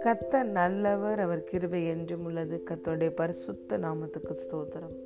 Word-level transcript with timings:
கத்த 0.00 0.42
நல்லவர் 0.42 1.20
அவர் 1.20 1.44
கிருபை 1.44 1.86
என்றும் 1.86 2.24
உள்ளது. 2.24 2.62
கத்தருடைய 2.70 3.10
பரிசுத்த 3.10 3.78
நாமத்துக்கு 3.78 4.32
ஸ்தோத்திரம். 4.32 4.96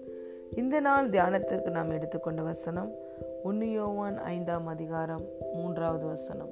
இந்த 0.57 0.81
நாள் 0.81 1.09
தியானத்திற்கு 1.09 1.71
நாம் 1.71 1.91
எடுத்துக்கொண்ட 1.91 2.43
வசனம் 2.43 2.95
உன்னியோவான் 3.45 4.17
ஐந்தாம் 4.17 4.67
அதிகாரம் 4.67 5.25
மூன்றாவது 5.53 6.07
வசனம். 6.07 6.51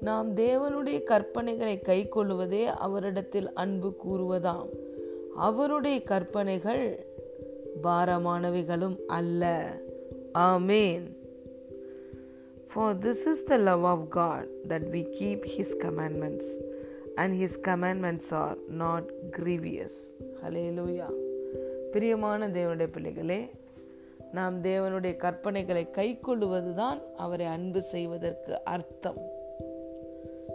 நாம் 0.00 0.34
தேவனுடைய 0.34 1.02
கற்பனைகளை 1.10 1.80
கை 1.80 2.08
கொள்வதே 2.08 2.66
அவரிடத்தில் 2.66 3.52
அன்பு 3.52 3.94
கூறுவதாம். 4.06 4.68
அவருடைய 5.36 6.02
கற்பனைகள் 6.02 7.06
பாரமானவைகளும் 7.82 8.98
அல்ல. 9.06 9.72
ஆமேன். 10.34 11.16
For 12.70 12.94
this 12.94 13.26
is 13.26 13.44
the 13.44 13.58
love 13.58 13.84
of 13.84 14.10
God 14.10 14.46
that 14.64 14.82
we 14.90 15.04
keep 15.04 15.44
His 15.44 15.74
commandments, 15.80 16.46
and 17.16 17.34
His 17.34 17.56
commandments 17.58 18.32
are 18.32 18.56
not 18.68 19.04
grievous. 19.30 19.94
Hallelujah. 20.42 21.10
பிரியமான 21.92 22.48
தேவனுடைய 22.48 22.88
பிள்ளைகளே 22.92 23.40
நாம் 24.32 24.56
தேவனுடைய 24.62 25.12
கற்பனைகளை 25.16 25.90
கை 25.90 26.20
கொள்ளுவதுதான் 26.26 26.98
அவரை 27.16 27.46
அன்பு 27.46 27.82
செய்வதற்கு 27.82 28.64
அர்த்தம் 28.64 29.20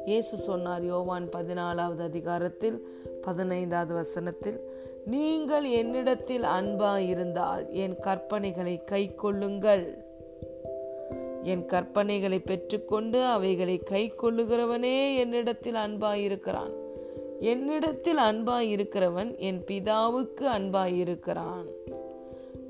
இயேசு 0.06 0.38
சொன்னார் 0.38 0.84
யோவான் 0.84 1.28
பதினாலாவது 1.36 2.04
அதிகாரத்தில் 2.04 2.78
பதினைந்தாவது 3.22 3.94
வசனத்தில் 3.94 4.60
நீங்கள் 5.06 5.68
என்னிடத்தில் 5.82 6.44
அன்பா 6.58 6.94
இருந்தால் 7.08 7.64
என் 7.84 7.96
கற்பனைகளை 8.00 8.76
கை 8.84 9.04
கொள்ளுங்கள் 9.16 9.86
என் 11.44 11.66
கற்பனைகளை 11.66 12.40
பெற்றுக்கொண்டு 12.46 13.26
அவைகளை 13.26 13.78
கை 13.78 14.14
கொள்ளுகிறவனே 14.18 15.18
என்னிடத்தில் 15.18 15.74
அன்பாயிருக்கிறான். 15.74 16.74
என்னிடத்தில் 17.40 18.18
அன்பாயிருக்கிறவன் 18.18 19.38
என் 19.38 19.64
பிதாவுக்கு 19.68 20.46
அன்பாயிருக்கிறான். 20.58 21.66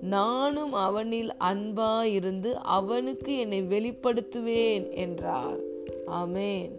நானும் 0.02 0.74
அவனில் 0.74 1.34
அன்பாயிருந்து 1.40 2.54
அவனுக்கு 2.54 3.38
என்னை 3.38 3.62
வெளிப்படுத்துவேன் 3.64 4.94
என்றார். 4.96 5.60
ஆமேன். 6.08 6.72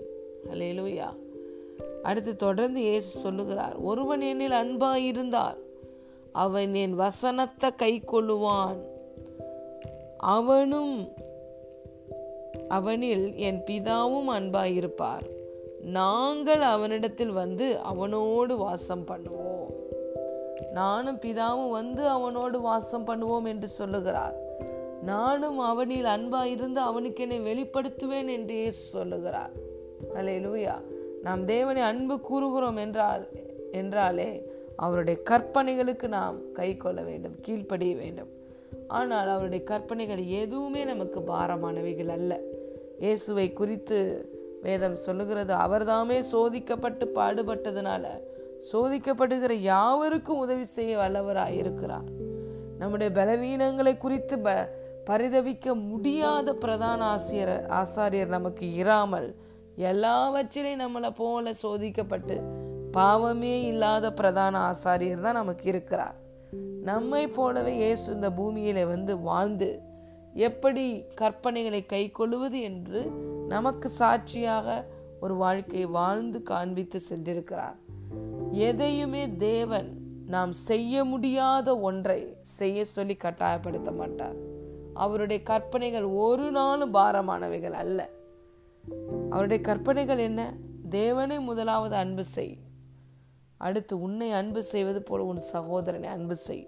ஹலேலூயா 0.53 1.11
அடுத்து 2.03 2.37
தொடர்ந்து 2.37 2.81
இயேசு 2.81 3.19
சொல்லுகிறார் 3.19 3.77
ஒருவன் 3.77 4.21
என்னில் 4.21 4.57
அன்பாயிருந்தால் 4.63 5.57
அவன் 6.33 6.75
என் 6.75 6.95
வசனத்தை 6.95 7.71
கை 7.75 8.03
கொள்ளுவான். 8.07 8.81
அவனும் 10.17 11.09
அவனில் 12.69 13.37
என் 13.37 13.63
பிதாவும் 13.67 14.29
அன்பாயிருப்பார். 14.29 15.27
நாங்கள் 15.81 16.61
அவனிடத்தில் 16.61 17.33
வந்து 17.33 17.79
அவனோடு 17.79 18.57
வாசம் 18.57 19.05
பண்ணுவோம். 19.07 19.71
நானும் 20.73 21.19
பிதாவும் 21.19 21.71
வந்து 21.71 22.09
அவனோடு 22.09 22.61
வாசம் 22.61 23.07
பண்ணுவோம் 23.07 23.45
என்று 23.45 23.69
சொல்லுகிறார். 23.69 24.37
நானும் 25.03 25.59
அவனில் 25.59 26.05
அன்பாயிருந்து 26.05 26.77
அவனுக்கு 26.77 27.29
என்னை 27.29 27.41
வெளிப்படுத்துவேன் 27.41 28.31
என்று 28.31 28.73
சொல்லுகிறார். 28.73 29.51
அலே 30.15 30.37
லூயா 30.39 30.75
நாம் 31.23 31.45
தேவனை 31.45 31.83
அன்பு 31.83 32.21
கூறுகிறோம் 32.21 32.77
என்றால் 32.77 33.29
என்றாலே 33.73 34.53
அவருடைய 34.77 35.21
கற்பனைகளுக்கு 35.31 36.09
நாம் 36.09 36.53
கை 36.53 36.77
கொள்ள 36.77 37.03
வேண்டும் 37.03 37.37
கீழ்ப்படிய 37.41 37.97
வேண்டும். 37.97 38.29
ஆனால் 38.89 39.29
அவருடைய 39.29 39.65
கற்பனைகள் 39.65 40.23
எதுவுமே 40.43 40.85
நமக்கு 40.85 41.21
பாரமானவைகள் 41.21 42.09
அல்ல. 42.09 42.41
இயேசுவை 43.01 43.53
குறித்து 43.53 43.99
வேதம் 44.63 44.97
சொல்லுகிறது 45.07 45.55
அவர்தாமே 45.55 46.19
சோதிக்கப்பட்டு 46.33 47.05
பாடுபட்டதுனால 47.19 48.05
சோதிக்கப்படுகிற 48.73 49.53
யாவருக்கும் 49.61 50.39
உதவி 50.39 50.65
செய்ய 50.65 50.93
வல்லவராய் 50.99 51.59
இருக்கிறார். 51.63 52.09
நம்முடைய 52.79 53.11
பலவீனங்களை 53.21 53.97
குறித்து 53.97 54.39
ப 54.39 54.51
பரிதவிக்க 55.09 55.75
முடியாத 55.75 56.55
பிரதான 56.55 57.01
ஆசிரியர் 57.05 57.67
ஆசாரியர் 57.81 58.35
நமக்கு 58.37 58.75
இராமல் 58.75 59.29
எல்லாவற்றிலையும் 59.91 60.83
நம்மளை 60.85 61.11
போல 61.17 61.53
சோதிக்கப்பட்டு 61.63 62.37
பாவமே 62.93 63.55
இல்லாத 63.63 64.13
பிரதான 64.13 64.55
ஆசாரியர் 64.71 65.21
தான் 65.21 65.41
நமக்கு 65.41 65.65
இருக்கிறார். 65.69 66.17
நம்மை 66.83 67.29
போலவே 67.29 67.75
இயேசு 67.75 68.13
இந்த 68.13 68.31
பூமியில 68.31 68.87
வந்து 68.87 69.19
வாழ்ந்து 69.19 69.81
எப்படி 70.35 71.05
கற்பனைகளை 71.21 71.87
கை 71.87 72.11
கொள்வது 72.11 72.61
என்று 72.61 73.11
நமக்கு 73.49 73.89
சாட்சியாக 73.89 74.87
ஒரு 75.21 75.35
வாழ்க்கையை 75.35 75.89
வாழ்ந்து 75.89 76.43
காண்பித்து 76.43 77.01
சென்றிருக்கிறார். 77.09 77.77
எதையுமே 78.51 79.37
தேவன் 79.37 79.99
நாம் 80.27 80.53
செய்ய 80.53 81.05
முடியாத 81.05 81.79
ஒன்றை 81.79 82.37
செய்ய 82.41 82.85
சொல்லி 82.85 83.17
கட்டாயப்படுத்த 83.25 83.95
மாட்டார். 83.95 84.35
அவருடைய 84.95 85.43
கற்பனைகள் 85.43 86.03
ஒரு 86.03 86.51
நாளும் 86.51 86.95
பாரமானவைகள் 86.95 87.71
அல்ல. 87.71 88.09
அவருடைய 89.31 89.63
கற்பனைகள் 89.63 90.19
என்ன? 90.19 90.55
தேவனை 90.89 91.41
முதலாவது 91.41 91.95
அன்பு 91.95 92.25
செய். 92.25 92.59
அடுத்து 93.57 94.03
உன்னை 94.03 94.31
அன்பு 94.31 94.63
செய்வது 94.63 95.03
போல 95.03 95.23
உன் 95.23 95.39
சகோதரனை 95.39 96.09
அன்பு 96.09 96.35
செய். 96.35 96.67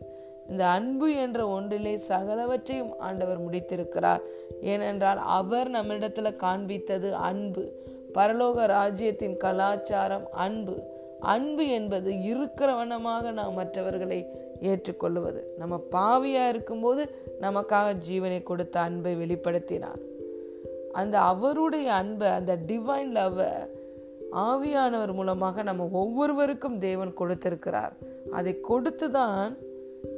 இந்த 0.48 0.66
அன்பு 0.66 1.12
என்ற 1.12 1.48
ஒன்றிலே 1.48 2.00
சகலவற்றையும் 2.08 2.98
ஆண்டவர் 2.98 3.46
முடித்திருக்கிறார். 3.46 4.20
ஏனென்றால் 4.60 5.18
அவர் 5.18 5.68
நம்மிடத்தில் 5.68 6.36
காண்பித்தது 6.40 7.10
அன்பு. 7.10 7.72
பரலோக 8.14 8.66
ராஜ்யத்தின் 8.66 9.36
கலாச்சாரம் 9.36 10.28
அன்பு. 10.32 10.82
அன்பு 11.20 11.66
என்பது 11.66 12.12
இருக்கிறவனமாக 12.12 13.32
நாம் 13.32 13.54
மற்றவர்களை 13.54 14.26
ஏற்றுக்கொள்வது 14.60 15.54
நம்ம 15.58 15.80
பாவியா 15.90 16.48
இருக்கும்போது 16.48 17.10
நமக்காக 17.40 17.96
ஜீவனை 18.10 18.42
கொடுத்த 18.42 18.80
அன்பை 18.80 19.16
வெளிப்படுத்தினார். 19.16 20.00
அந்த 20.92 21.20
அவருடைய 21.20 21.92
அன்பை 21.92 22.28
அந்த 22.28 22.56
டிவைன் 22.56 23.10
லவ்வை 23.14 23.68
ஆவியானவர் 24.32 25.14
மூலமாக 25.14 25.62
நம்ம 25.62 25.88
ஒவ்வொருவருக்கும் 25.92 26.78
தேவன் 26.78 27.14
கொடுத்திருக்கிறார். 27.14 27.96
அதை 28.30 28.58
கொடுத்துதான் 28.68 29.56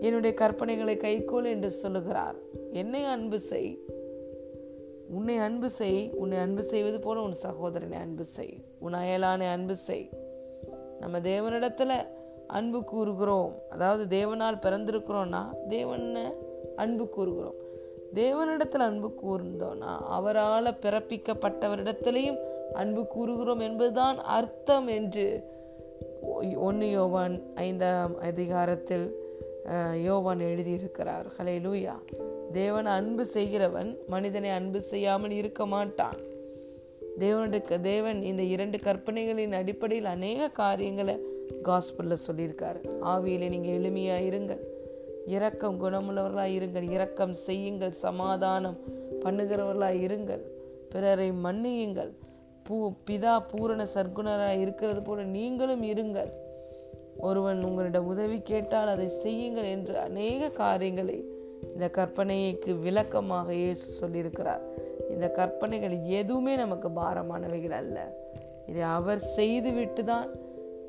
என்னுடைய 0.00 0.36
கற்பனைகளை 0.40 0.96
கைகோள் 0.96 1.44
என்று 1.44 1.70
சொல்லுகிறார். 1.70 2.34
என்னை 2.72 3.04
அன்பு 3.04 3.40
செய். 3.40 3.80
உன்னை 5.10 5.36
அன்பு 5.36 5.70
செய். 5.70 6.12
உன்னை 6.14 6.38
அன்பு 6.38 6.62
செய்வது 6.62 7.00
போல 7.00 7.20
உன் 7.20 7.32
சகோதரனை 7.32 7.98
அன்பு 7.98 8.24
செய். 8.24 8.62
உன் 8.78 8.94
அயலானை 8.94 9.50
அன்பு 9.50 9.74
செய். 9.74 10.10
நம்ம 11.00 11.18
தேவனிடத்துல 11.18 11.92
அன்பு 12.46 12.84
கூறுகிறோம். 12.84 13.54
அதாவது 13.70 14.18
தேவனால் 14.18 14.58
பிறந்திருக்கிறோம்னா 14.58 15.44
தேவனை 15.68 16.22
அன்பு 16.76 17.08
கூறுகிறோம். 17.08 17.66
தேவனிடத்தில் 18.14 18.78
அன்பு 18.78 19.12
கூர்ந்தோம்னா 19.22 19.98
அவரால் 20.08 20.78
பிறப்பிக்கப்பட்டவரிடத்திலையும் 20.82 22.38
அன்பு 22.72 23.06
கூறுகிறோம் 23.06 23.60
என்பதுதான் 23.60 24.18
அர்த்தம் 24.18 24.86
என்று 24.86 25.44
ஒன்று 26.56 26.90
யோவான் 26.90 27.42
ஐந்தாம் 27.54 28.20
அதிகாரத்தில் 28.20 29.26
யோவான் 30.02 30.38
எழுதியிருக்கிறார். 30.38 31.26
ஹலே 31.38 31.56
லூயா 31.66 31.94
தேவன் 32.52 32.86
அன்பு 32.86 33.24
செய்கிறவன் 33.24 33.96
மனிதனை 34.06 34.50
அன்பு 34.50 34.80
செய்யாமல் 34.80 35.30
இருக்க 35.30 35.66
மாட்டான். 35.66 36.16
தேவனுக்கு 37.18 37.80
தேவன் 37.80 38.22
இந்த 38.22 38.42
இரண்டு 38.42 38.78
கற்பனைகளின் 38.78 39.52
அடிப்படையில் 39.52 40.06
அநேக 40.06 40.48
காரியங்களை 40.48 41.18
காஸ்பிளில் 41.64 42.24
சொல்லியிருக்காரு. 42.26 42.80
ஆவியிலே 43.04 43.48
நீங்கள் 43.48 43.78
எளிமையாக 43.78 44.28
இருங்கள். 44.30 44.60
இரக்கம் 45.26 45.82
குணமுள்ளவர்களாக 45.82 46.56
இருங்கள். 46.58 46.90
இரக்கம் 46.90 47.34
செய்யுங்கள். 47.34 47.90
சமாதானம் 47.90 48.78
பண்ணுகிறவர்களாக 49.24 50.00
இருங்கள். 50.06 50.40
பிறரை 50.88 51.30
மன்னியுங்கள். 51.30 52.10
பூ 52.68 52.76
பிதா 53.10 53.34
பூரண 53.50 53.82
சர்க்குணராக 53.94 54.60
இருக்கிறது 54.60 55.02
போல 55.02 55.22
நீங்களும் 55.22 55.82
இருங்கள் 55.82 56.30
ஒருவன் 57.20 57.60
உங்களிடம் 57.64 58.06
உதவி 58.06 58.38
கேட்டால் 58.42 58.88
அதை 58.88 59.08
செய்யுங்கள் 59.08 59.68
என்று 59.76 59.98
அநேக 59.98 60.50
காரியங்களை 60.50 61.16
இந்த 61.72 61.86
கற்பனைக்கு 61.96 62.72
விளக்கமாக 62.80 63.48
இயேசு 63.54 63.86
சொல்லியிருக்கிறார். 64.00 64.62
இந்த 65.10 65.26
கற்பனைகள் 65.30 65.94
எதுவுமே 66.18 66.56
நமக்கு 66.56 66.88
பாரமானவைகள் 66.88 67.76
அல்ல. 67.80 67.96
இதை 68.66 68.82
அவர் 68.82 69.18
செய்துவிட்டு 69.36 70.04
தான் 70.04 70.28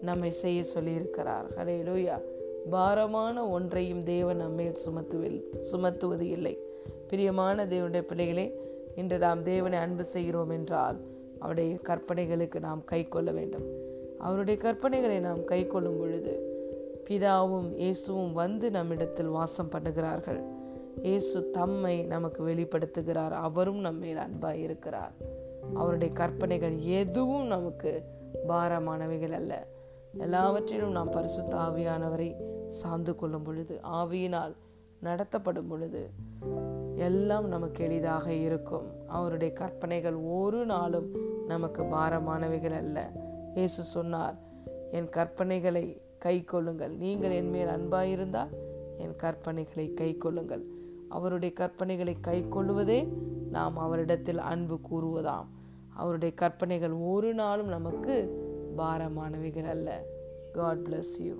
நம்மை 0.02 0.32
செய்ய 0.32 0.64
சொல்லியிருக்கிறார். 0.76 1.48
ஹலே 1.58 1.78
லோயா 1.90 2.18
பாரமான 2.70 3.50
ஒன்றையும் 3.50 4.04
தேவன் 4.04 4.38
நம்மேல் 4.38 4.82
சுமத்துவில் 4.86 5.40
சுமத்துவது 5.72 6.28
இல்லை. 6.38 6.56
பிரியமான 7.08 7.66
தேவனுடைய 7.66 8.02
பிள்ளைகளே 8.02 8.48
இன்று 8.96 9.18
நாம் 9.18 9.44
தேவனை 9.44 9.80
அன்பு 9.80 10.04
செய்கிறோம் 10.04 10.50
என்றால் 10.50 11.00
அவருடைய 11.40 11.80
கற்பனைகளுக்கு 11.84 12.60
நாம் 12.60 12.84
கை 12.86 13.08
கொள்ள 13.08 13.32
வேண்டும். 13.32 13.66
அவருடைய 14.18 14.60
கற்பனைகளை 14.64 15.20
நாம் 15.20 15.44
கை 15.44 15.68
கொள்ளும் 15.68 16.00
பொழுது 16.00 16.34
பிதாவும் 17.10 17.70
இயேசுவும் 17.76 18.34
வந்து 18.34 18.72
நம்மிடத்தில் 18.72 19.28
வாசம் 19.28 19.72
பண்ணுகிறார்கள். 19.72 20.42
இயேசு 21.02 21.50
தம்மை 21.50 22.02
நமக்கு 22.04 22.48
வெளிப்படுத்துகிறார். 22.48 23.32
அவரும் 23.32 23.80
நம்மேல் 23.80 24.18
அன்பாய் 24.18 24.62
இருக்கிறார். 24.62 25.12
அவருடைய 25.74 26.14
கற்பனைகள் 26.14 26.78
எதுவும் 26.78 27.48
நமக்கு 27.48 28.04
பாரமானவைகள் 28.48 29.32
அல்ல. 29.32 29.68
எல்லாவற்றிலும் 30.18 30.92
நாம் 30.92 31.10
பரிசுத்த 31.10 31.58
ஆவியானவரை 31.58 32.30
சார்ந்து 32.70 33.16
கொள்ளும் 33.16 33.44
பொழுது 33.44 33.80
ஆவியினால் 33.94 34.54
நடத்தப்படும் 35.04 35.68
பொழுது 35.68 36.10
எல்லாம் 37.00 37.48
நமக்கு 37.48 37.80
எளிதாக 37.88 38.26
இருக்கும். 38.46 38.88
அவருடைய 39.08 39.52
கற்பனைகள் 39.54 40.18
ஒரு 40.40 40.62
நாளும் 40.66 41.10
நமக்கு 41.48 41.82
பாரமானவைகள் 41.96 42.76
அல்ல. 42.82 42.98
இயேசு 43.56 43.84
சொன்னார் 43.96 44.38
என் 44.98 45.10
கற்பனைகளை 45.18 45.86
கை 46.26 46.36
கொள்ளுங்கள் 46.44 46.94
நீங்கள் 47.04 47.36
என் 47.40 47.50
மேல் 47.50 47.72
அன்பாயிருந்தால் 47.76 48.54
என் 49.04 49.16
கற்பனைகளை 49.24 49.88
கை 49.94 50.12
கொள்ளுங்கள் 50.18 50.64
அவருடைய 51.18 51.52
கற்பனைகளை 51.60 52.16
கை 52.22 52.40
கொள்வதே 52.48 53.00
நாம் 53.56 53.78
அவரிடத்தில் 53.78 54.42
அன்பு 54.52 54.76
கூறுவதாம். 54.90 55.48
அவருடைய 56.02 56.34
கற்பனைகள் 56.42 56.96
ஒரு 57.14 57.32
நாளும் 57.34 57.72
நமக்கு 57.76 58.16
பாரமானவைகள் 58.78 59.70
அல்ல. 59.76 59.90
God 60.58 60.84
bless 60.88 61.16
you 61.28 61.36